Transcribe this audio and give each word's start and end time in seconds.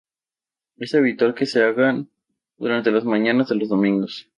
Es 0.77 0.95
habitual 0.95 1.35
que 1.35 1.45
se 1.45 1.61
hagan 1.63 2.09
durante 2.57 2.89
las 2.89 3.03
mañanas 3.05 3.49
de 3.49 3.55
los 3.57 3.69
domingos. 3.69 4.27